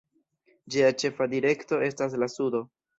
[0.77, 2.69] Ĝia ĉefa direkto estas la sudo.